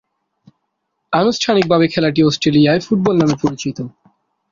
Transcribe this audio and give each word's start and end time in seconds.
আনুষ্ঠানিকভাবে 1.13 1.85
খেলাটি 1.87 2.21
অস্ট্রেলীয় 2.23 2.73
ফুটবল 2.79 3.15
নামে 3.17 3.35
পরিচিত। 3.41 3.77